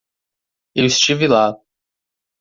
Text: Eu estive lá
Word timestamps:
Eu 0.73 0.85
estive 0.87 1.27
lá 1.27 1.55